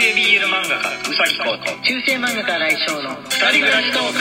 [0.00, 4.18] 系 BL 漫画家うさぎこと中世漫画家来翔の二人暮らしトーク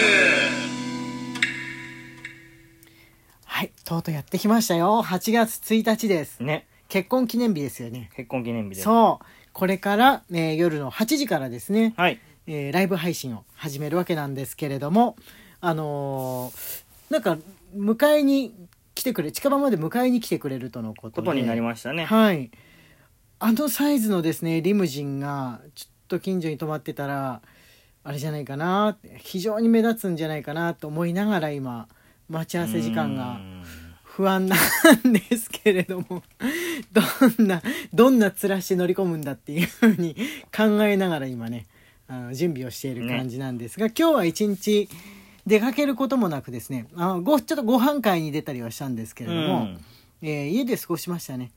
[3.46, 5.04] はいとうとうやってきましたよ。
[5.04, 6.42] 8月1日です。
[6.44, 6.68] ね。
[6.90, 8.10] 結婚記念日ですよね。
[8.16, 8.82] 結婚記念日です。
[8.84, 9.26] そう。
[9.54, 12.20] これから、えー夜の8時からですね、はい。
[12.48, 15.16] えーライブ配信を始めるわけなんですけれども
[15.62, 17.38] あのーなんか
[17.76, 18.54] 迎えに
[18.96, 21.28] 来てくれ近場まで迎えに来てくれるとのことで。
[21.28, 22.06] ことになりましたね。
[22.06, 22.50] はい
[23.40, 27.42] あのサイズのですねリムジンがちょっと近所に止まってたら
[28.04, 31.88] あれじゃないかな非常に目立つんじゃないかなと思いながら今
[32.30, 33.64] 待ち合わせ時間がうん。
[34.18, 36.24] 不安なんですけれども
[36.92, 37.62] どんな
[37.94, 40.16] どんな面して乗り込むんだっていうふうに
[40.52, 41.68] 考えながら今ね
[42.08, 44.90] あの準備をしている感じなんですが、今日は一日
[45.46, 49.78] 出かけることもなくですねあごちょっとご飯会に出たりはしたんですけれども、うん。
[50.24, 51.52] えー家で過ごしましたね。
[51.52, 51.57] ふ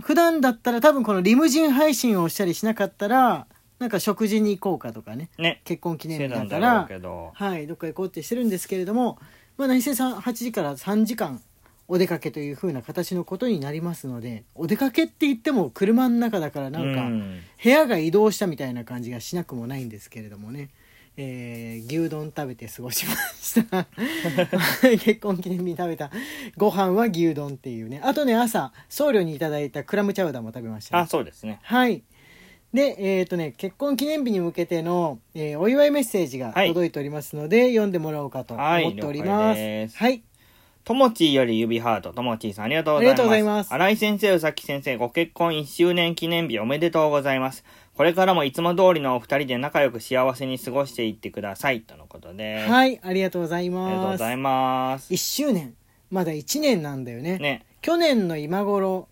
[0.00, 3.46] 普段だったら多分このリムジン配信をしたりしなかったら
[3.78, 5.28] なんか食事に行こうかとかね。
[5.38, 5.60] ね。
[5.64, 6.88] 結婚記念日だから
[7.34, 9.18] はいどっか行こうってしてるんですけれども、
[9.56, 11.40] まあ、何せさん8時から3時間
[11.88, 17.40] お出かけという風な形のことになりますのでお出かけって言っても車の中だからなんかうん。
[17.62, 20.70] 部屋が移動したみたいな感じがしなくもないんですけれどもね、
[21.16, 23.86] えー牛丼食べて過ごしました。
[24.98, 26.10] 結婚記念日に食べた
[26.56, 28.00] ご飯は牛丼っていうね。
[28.02, 31.58] あとね朝僧侶にいただいたクラムチャウダーも食べましたね、あそうですね。
[31.62, 32.02] はい。
[32.72, 36.68] で、えっ、とね、結婚記念日に向けての、えーお祝いメッセージがはい。
[36.68, 39.96] 届いておりますので、読んでもらおうかと思はいっております。
[39.96, 40.22] はい。
[40.84, 42.12] ともちーより指ハート。
[42.12, 43.12] ともちーさんありがとうございます。
[43.12, 43.72] ありがとうございます。
[43.74, 47.62] 新井先生うさき先生ご結婚1周年記念日おめでとうございます
[47.96, 54.12] これからもいつも通りのお二人で仲良く幸せに過ごしていってくださいとのことではい、ありがとうございありがとうます。
[54.12, 55.74] ございます1周年。
[56.10, 57.38] まだ1年なんだよね。
[57.38, 59.08] ね去年の今頃、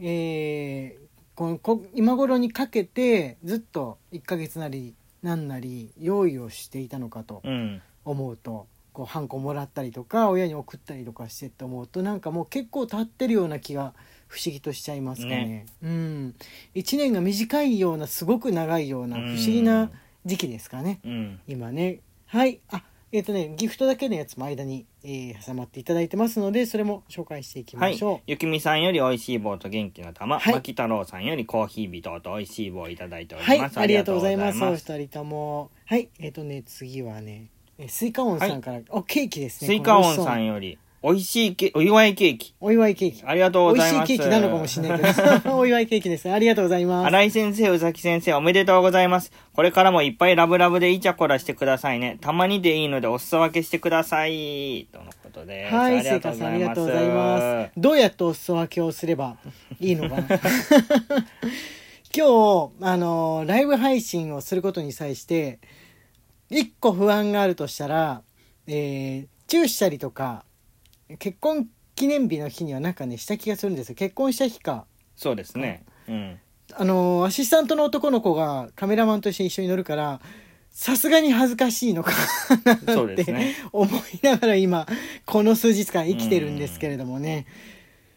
[0.00, 1.08] えー
[1.38, 13.94] このこ今頃にかけてずっと1ヶ月なりなんなり用意をしていたのかとうん思うとこうハンコもらったりとか親に送ったりとかしてって思うとなんかもう結構経ってるような気が
[14.28, 15.46] 不思議としちゃいますかね。
[15.46, 16.34] ねうん、
[16.74, 19.90] 1年が短いようなすごく長いような不思議な
[20.24, 22.00] 時期ですかねうん今ね。
[22.26, 28.20] はいあえっ、とねギフトだけのやつも間に、えー挟まっていただいてますのでそれも紹介していきはいましょう。。
[28.26, 30.38] ゆきみさんより美味しい棒と元気の玉。
[30.38, 33.80] はいまき太郎さんよりコーヒー微糖と美味しい棒をいただいておはいります。
[33.80, 34.62] ありがとうございます。
[34.62, 35.70] お二人とも。
[35.86, 39.68] はい、えっ、とね、次はね、えスイカオンさんから、お、ケーキですね。
[39.68, 42.54] スイカオンさんより美味しいケお祝いケーキ。
[42.60, 43.22] お祝いケーキ。
[43.24, 44.08] ありがとうございます。
[44.08, 46.28] 美味しいケーキなのかもしれないけど、 お祝いケーキです。
[46.28, 47.06] ありがとうございます。
[47.06, 49.30] 新井先生、宇崎先生、おめでとうございます。
[49.52, 52.18] これからもいっぱいラブラブでイチャコラしてくださいね。
[52.20, 54.88] たまにでいいのでお裾分けしてください。
[54.92, 55.74] とのことです。
[55.74, 56.58] はい、ありがとスイカさんうございます。
[56.58, 57.70] ありがとうございます。
[57.76, 59.36] どうやってお裾分けをすれば
[59.78, 60.26] いいのかな
[62.12, 65.60] 今日、あの、ライブ配信をすることに際して、
[66.50, 68.22] 一個不安があるとしたら、
[68.66, 70.44] えー、チューしたりとか、
[71.18, 73.94] 結婚記念日の日にはなんかね、した気がするんですよ。
[73.94, 74.86] 結婚した日か。
[75.16, 75.84] そうですね。
[76.08, 76.38] うん。
[76.74, 80.20] あのアシスタントの男の子がカメラマンとして一緒に乗るから
[80.70, 82.12] さすがに恥ずかしいのか
[82.64, 82.78] なっ
[83.16, 83.54] てね。
[83.72, 84.86] 思いながら今
[85.24, 87.46] この数日間生きてるんですけれどもね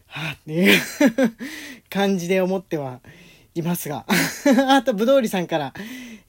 [0.06, 0.80] はあっていう
[1.88, 3.00] 感じで思っては
[3.54, 4.06] いますが
[4.68, 5.72] あとぶどうりさんから、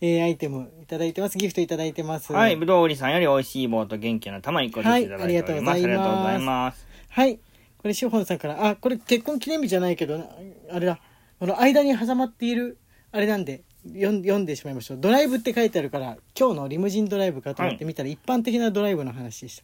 [0.01, 5.75] えーアイテムいただいてますギフトいただいてますはい、ぶどう売りさんより美味しい棒と元気の玉1個ずついただいております。
[5.75, 6.85] はいありがとうございます。
[7.09, 7.39] はい。
[7.83, 10.25] これ、しほんさんから、あ、これ結婚記念日じゃないけどな、
[10.71, 10.99] あれだ。
[11.39, 12.77] この間に挟まっている、
[13.11, 14.97] あれなんで、読ん読んでしまいましょう。
[14.99, 19.63] ドライブって書いてあるから、今日のリムジンドライブかと思って見たら、一般的なドライブの話でした。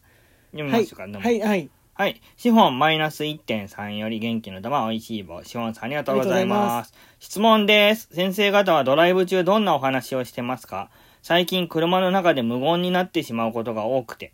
[0.52, 1.70] 読みはいますか、でもはい、はい。
[1.94, 2.20] はい。
[2.36, 5.44] 資本マイナス1.3より元気の玉美味しい棒。
[5.44, 6.46] 資本さんありがとうござい。
[6.46, 8.08] ます質問です。
[8.12, 10.88] 先生方はドライブ中どんなお話をしてますか？
[11.22, 14.32] 最近車の中で無言になってしまうことが多くて。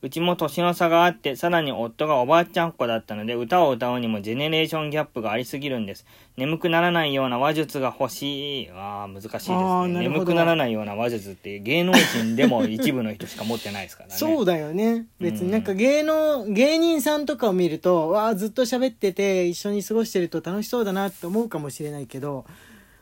[0.00, 6.06] うちも年の差があって、さらに夫がおばあちゃんっ子だったので、歌を歌うにもジェネレーションギャップがありすぎるんです。
[6.36, 8.70] 眠くならないような話術が欲しい。
[8.70, 9.54] ああ、難しいですね。
[9.88, 14.14] 眠くならないような話術って芸能人でも一部の人しか持ってないですからね。
[14.14, 15.06] そうだよね。
[15.18, 22.44] 別うんになんか芸能、芸人さんとかを見ると、わあ、ずっと喋ってて、一緒に過ごしてると楽しそうだなって思うかもしれないけど、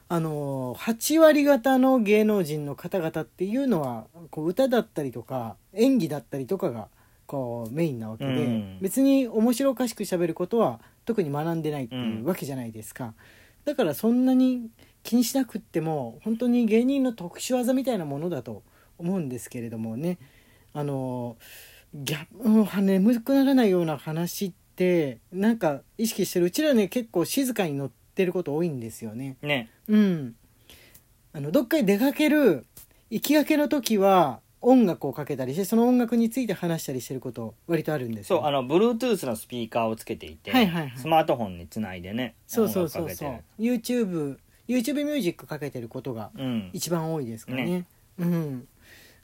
[0.08, 6.88] あの8割方の芸能人の方々っていうのはこう歌だったりとか演技だったりとかが
[7.26, 8.78] こうメインなわけで、うん。
[8.80, 13.14] 別に面白おかしく喋ることは特に学んでないっていううんわけじゃないですか、
[13.64, 14.70] だからそんなに
[15.02, 18.62] 気にしなくっても本当に芸人の特殊技みたいなものだと
[18.98, 20.18] 思うんですけれどもね。
[20.72, 21.36] あの
[21.94, 26.46] ギャうん眠くならないような話ってなんか意識してる。
[26.46, 29.36] うちらね結構静かに乗ってること多いんですよね。
[29.42, 29.68] ね。
[29.88, 30.34] うん、
[31.32, 32.64] あのどっかに出かける
[33.10, 38.38] 行きがけの時は音楽をかけたりしてその音楽について話したりしてること割とあるんですよ。
[38.38, 40.98] そうあの Bluetooth のスピーカーをつけていて、はいはいはい。
[40.98, 43.42] スマートフォンにつないでねそうそうそうそう。
[43.60, 46.70] YouTube YouTube ミュージックかけてることがうん。
[46.72, 47.64] 一番多いですからね。
[47.64, 47.84] ね。
[48.18, 48.68] うん。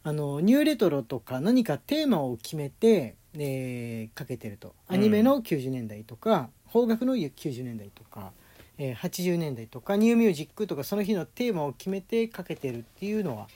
[0.05, 4.75] あのニューレトロとか何かテーマを決めて、えーかけてると。
[4.89, 8.33] アニメの90年代とか、邦楽の90年代とか、
[8.79, 13.49] えー80年代とかニューミュージックとかその日のテーマを決めてかけてるっていうのは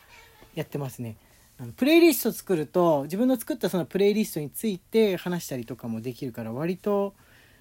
[0.54, 1.16] やってますね。
[1.58, 7.14] あのプレイリスト作ると自分の作ったそのプレイリストについて話したりとかもできるから割と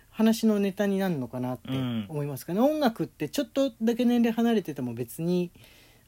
[0.10, 2.06] 話のネタになるのかなってうん。
[2.10, 5.52] 思いますかね、音楽ってちょっとだけ年齢離れてても別に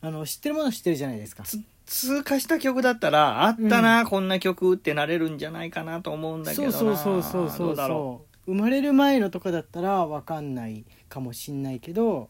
[0.02, 1.44] あの知ってるものは知ってるじゃないですか。
[1.44, 7.68] つ通過した曲だったらあったな、こんな曲ってなれるんじゃないかなと思うんだけどそうなそうそうそうそう。
[7.68, 8.52] どうそう。
[8.52, 12.30] 生まれる前のとかだったら分かんないかもしんないけど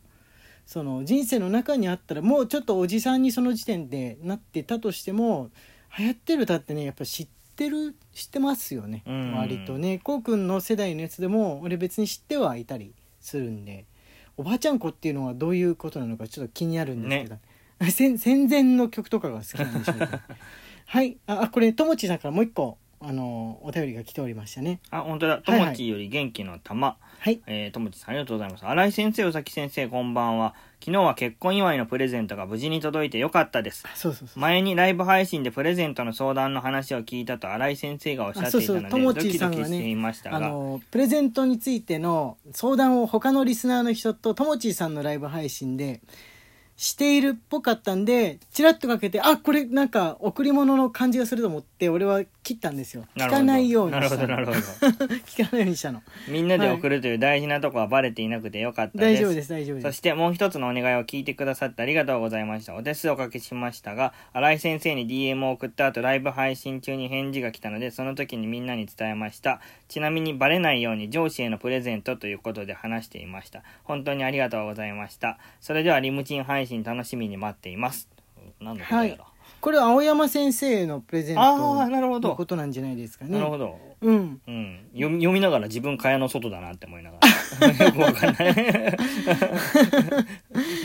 [0.66, 5.50] その人生の中にあったらもうちょっとおじさんにその時点でなってたとしても
[5.98, 9.34] 流行ってる歌ってねやっぱ知ってる知ってますよね、うん。
[9.34, 10.00] 割とね。
[10.00, 13.86] こうくんの世代のやつでも俺別に知ってはいたりするんで
[14.36, 17.38] おばあちゃん子っていうのはどういうことなのかちょっと気になるんですけど、
[17.90, 20.22] 戦戦前の曲とかが好きなんでしょうか？
[20.86, 21.18] はい。
[21.26, 24.80] ああこれともちさんからもう一個あのお便りが来ておりましたね。
[24.90, 25.38] あ本当だ。
[25.38, 27.40] ともちより元気の玉、はい。
[27.46, 28.66] えーともちさんありがとうございます。
[28.66, 30.56] 新井先生宇崎先生こんばんは。
[30.80, 33.84] 昨日は結婚祝いのプレゼントが無事に届いてよかったです。
[33.86, 46.02] あそうそうそう前にライブ配信でプレゼントの相談の話を聞いたと新井先生がおっしゃっていたのでドキちさんがねドキしていましたあが、のプレゼントについての相談を他のリスナーの人とともちーさんのライブ配信で
[46.78, 54.58] しているっぽかったんでチラッとかけてあこれなんか贈り物の感じがすると思って俺は切ったんですよ聞かないようになるしたのほどなるほど
[55.26, 62.76] 聞かないようにしたの みんなで送るという大事なとこはバレていなくてよかったです大丈夫です大丈夫ですそしてもう一つのお願いを聞いてくださってありがとうございました。
[62.76, 69.62] お手数をおかけしましたが、新井先生に DM を送った後、ライブ配信中に返事が来たので、その時にみんなに伝えました。
[69.88, 73.64] ちなみにバレないように上司へのプレゼントということで話していました。
[73.84, 75.38] 本当にありがとうございました。
[75.62, 78.10] それではリムチン配信楽しみに待っています。
[78.60, 79.37] 何のことやら。
[79.60, 82.30] これは青山先生のプレゼンあトーなるほど。
[82.30, 83.38] のことなんじゃないですかね。
[83.38, 83.76] なるほど。
[84.02, 84.40] うん。
[84.48, 87.28] うん、読み読みながら自分蚊帳の外だなって思いながら。
[87.86, 88.56] よくわかんない。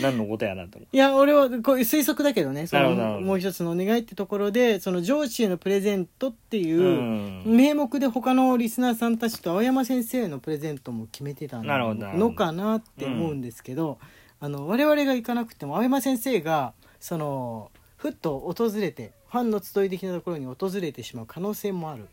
[0.01, 2.65] 何のことやなと思いや俺はこういう推測だけどね。
[2.67, 3.27] そのなるほどなるほど。
[3.27, 7.43] もう一つのお願いってところでその上司へのプレゼントってう、いう、うん。
[7.45, 11.77] 名目で他のリスナーさんたちと青山先生のプレゼントも決めてたな。
[11.77, 12.29] るほどなるほど。
[12.29, 13.99] のかなって思うんですけど、
[14.39, 17.69] あの我々が行かなくても青山先生がその
[18.03, 22.09] ふっと訪れてファンの集い的なところに訪れてしまう可能性もある。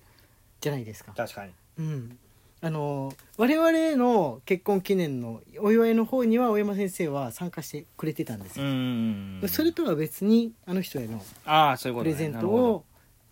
[0.61, 1.13] じゃないですか。
[1.17, 1.53] 確かに。
[1.79, 2.19] うん、
[2.61, 8.71] あの我々の結婚記念のお祝いの方には青山先生は参加してくれてたんですうよ。
[8.71, 9.43] ん。
[9.49, 12.85] それとは別にあの人へのプレゼントを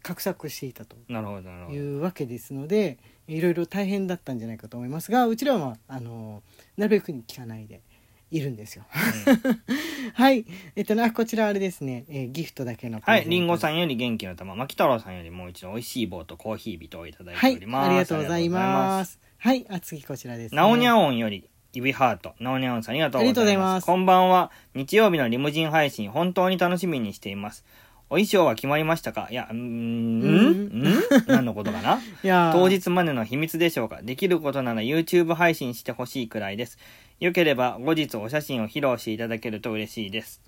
[0.02, 0.96] 画策していたと。
[1.08, 1.76] なるほどなるほど。
[1.76, 6.42] いうわけですのでいろいろ大変だったんじゃないかと思いますがうちらはあの
[6.76, 7.82] なるべくに聞かないで
[8.30, 8.84] いるんですよ。
[10.14, 10.44] はい。
[10.76, 13.24] えっとなこちらあれですね、えーギフトだけのはい。
[13.26, 19.12] りんごさんんより元気の玉牧太郎さんよりもう一度美味しい棒とコーヒー人をいただいはいております、ありがとうございます。
[19.12, 19.20] す。
[19.38, 19.66] はい。
[19.70, 22.34] あ次こちらです、ね、なおにゃおんより指ハート。
[22.40, 23.86] なおにゃおんさんありがとうございます。
[23.86, 24.50] こんばんは。
[24.74, 27.64] 日曜日のリムジン配信本当に楽しみにしています。
[28.10, 29.28] お衣装は決まりましたか？
[29.30, 30.82] いやうーんうん？
[30.82, 30.94] ん？
[31.28, 32.00] 何のことかな？
[32.24, 32.52] いやー。
[32.52, 34.00] 当日までの秘密でしょうか？
[34.02, 36.78] できることなら YouTube 配信してほしいくらいです
[37.20, 40.40] よければ後日お写真を披露していただけると嬉しいです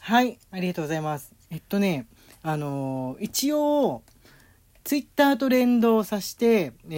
[0.00, 1.32] はい、ありがとうございます。
[1.50, 2.06] えっとね、
[2.42, 4.02] あのー一応、
[4.82, 6.94] ツイッターと連動させて、え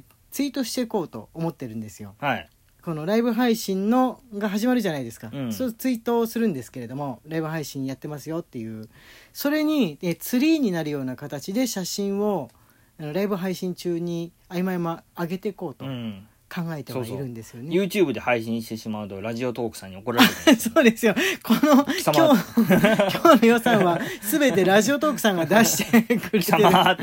[0.00, 2.14] ーツイートしていこうと思ってるんですよ。
[2.18, 2.48] はい
[2.82, 5.30] このライブ配信のが始まるじゃないですか。
[5.32, 8.88] うんそうツイートをするんですけれども、ライブ配信やってますよっていう。
[9.32, 12.50] それに、えツリーになるような形で写真を、
[12.98, 17.70] ライブ配信中に合間合間上げていこうとうん考えてはいるんですよね。
[17.70, 20.32] YouTube で配信してしまうとラジオトークさんに怒られる。
[20.60, 21.14] そうですよ。
[21.42, 22.54] この今日
[23.18, 26.96] 今日の予算は全てラジオトークさんが出してくれてる様。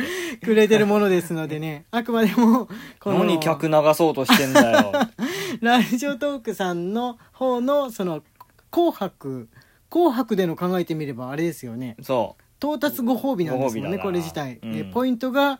[0.43, 1.85] くれてるものですのでね。
[1.91, 2.69] あくまでも
[2.99, 4.93] この何客流そうとしてんだよ。
[5.61, 8.23] ラジオトークさんの方のその
[8.71, 9.49] 紅白
[9.89, 11.97] 紅白での考えてみればあれですよね。
[12.01, 14.73] そ到達ご褒美なんですもんねこれ自体、うん。
[14.73, 15.59] でポイントが、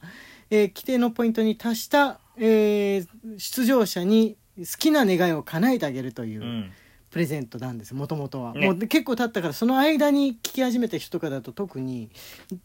[0.50, 3.08] えー規定のポイントに達した、えー
[3.38, 6.72] 出場者に好きな願いを叶えてあげるというう、うん。
[7.10, 8.66] プレゼントなんですもともとは、ね。
[8.66, 12.10] もうで結構経ったからその間に聞き始めた人とかだと特に。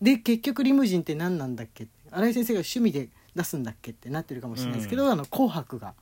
[0.01, 1.89] で結局リムジンって何なんだっけ？
[2.11, 5.95] 新井先生が趣味で出すんだっけってなってるかもしれないですけど「あの紅白」が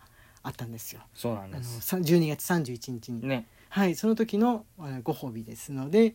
[0.42, 1.00] あったんですよ。
[1.14, 3.26] そうなんあのですさ12月31日に。
[3.26, 3.46] ね。
[3.70, 6.14] はい、その時のあご褒美ですので、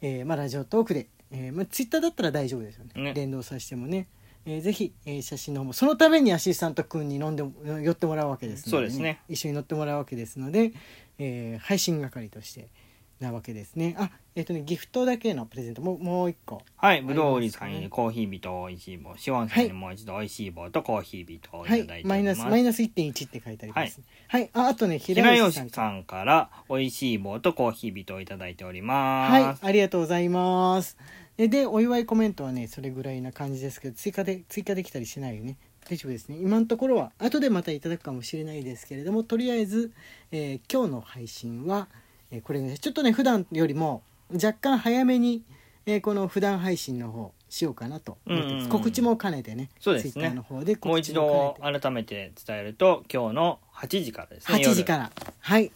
[0.00, 3.02] えーまあ、ラジオトークで、えーまあ、ツイッターだったら大丈夫ですよね。
[3.02, 3.14] ね。
[3.14, 4.08] 連動させてもね、
[4.46, 9.20] えーぜひ、えー写真の方もそのためにアシスタント君に飲んでも寄ってもらうわけですのそうですね。
[9.28, 10.72] 一緒に乗ってもらうわけですので、
[11.18, 12.68] えー配信係として
[13.20, 13.96] なわけですね。
[13.98, 16.62] あえっ、とねギフトだけのプレゼントももう一個。
[16.76, 22.08] はい、ぶどう売りさんにコーヒー人美味しい棒、シオンさんにもう一度美味しい棒とコーヒー人をいたはいだいております。
[22.08, 29.32] マイナスマイナス1.1って書いてありますはい、ああとね平平吉さん吉さんから美味しい棒とコーヒー人をいただいております。
[29.32, 30.96] はい、ありがとうございます。
[31.38, 35.56] で、でお祝いコメントはね、それぐらいな感じですけど、追加で、追加できたりしないよね。
[35.88, 36.36] 大丈夫ですね。
[36.38, 39.92] 今のところは、後でまたいただくかもしれないですけれども、とりあえず、
[40.32, 41.88] えー今日の配信は、
[42.32, 44.02] えーこれね、ちょっとね、普段よりも
[44.32, 45.42] 若干早めに、
[45.86, 48.18] えーこの普段配信の方、しようかなと
[48.68, 51.56] 告知も兼ねてね、そうですねツイッターの方でもう一度。
[51.62, 54.58] 改めて伝えると、今日の8時からですね。
[54.58, 55.12] 8時から。
[55.40, 55.70] はい。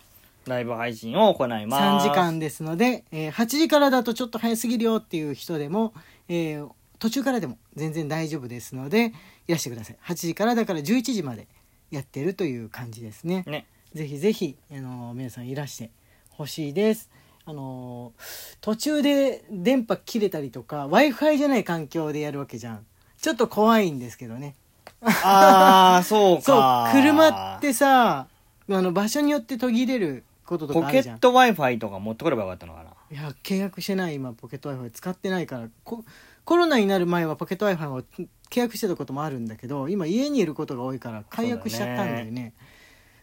[0.46, 2.06] ライブ配信を行います。
[2.06, 5.92] 3時間ですので、えー8時からだとちょっと早すぎるよっていう人でも、
[6.28, 6.68] えー
[6.98, 9.12] 途中からでも全然大丈夫ですので
[9.48, 11.48] いらしてください8時からだから11時まで
[11.90, 13.66] やってるという感じですねね。
[13.92, 15.90] ぜひぜひ、あのー皆さんいらして
[16.30, 17.10] ほしいです
[17.44, 22.86] あのー途中で電波切れたりとか w i f i じゃない環境でやるわけじゃん
[23.20, 24.54] ちょっと怖いんですけどね
[25.00, 26.90] ああ、そう そうか。
[26.92, 28.28] 車ってさ
[28.70, 32.90] あの場所によって途切れることとポかあるじゃット Wi-Fi とか持ってこればよかったのかな。
[33.10, 35.68] いや契約してない今ポケット w i f i 使ってないから。
[35.84, 36.04] コ
[36.44, 42.52] コロナになる前はポケット w i f i を契約してたこともあるんだけど今家にいることが多いから解約しちゃったんだよね。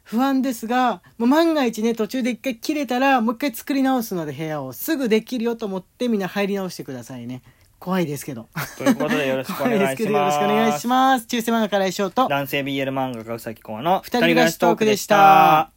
[0.03, 7.43] 不安ですがもう万が一ね途中で一回切れたらもう一回作り直すので部屋をすぐできるよと思ってみんな入り直してくださいね。
[7.79, 8.49] 怖いですけど。
[8.77, 10.03] ということでよろしくお怖いで願いしす。
[10.03, 10.81] けどよろしくお願います。
[10.81, 12.27] します中世漫画から一翔と。
[12.27, 15.71] 男性 BL 漫画家うさきこうの二人暮らしトークでした